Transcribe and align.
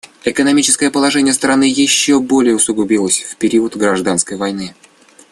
Экономическое 0.25 0.89
положение 0.89 1.31
страны 1.31 1.65
еще 1.65 2.19
более 2.19 2.55
усугубилось 2.55 3.19
в 3.21 3.35
период 3.35 3.75
гражданской 3.77 4.35
войны. 4.35 4.73